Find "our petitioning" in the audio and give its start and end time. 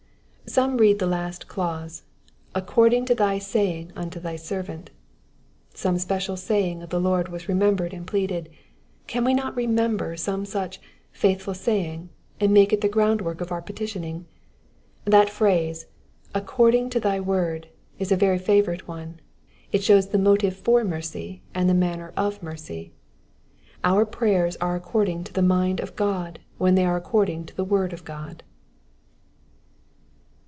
13.53-14.25